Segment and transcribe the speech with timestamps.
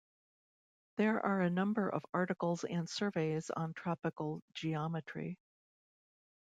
[0.97, 5.37] There are a number of articles and surveys on tropical geometry.